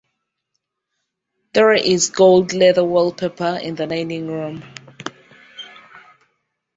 [1.53, 4.63] There is gold leather wallpaper in the dining room.